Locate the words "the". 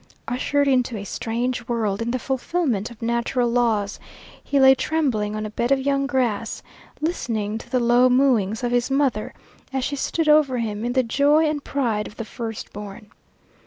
2.09-2.17, 7.69-7.79, 10.93-11.03, 12.17-12.25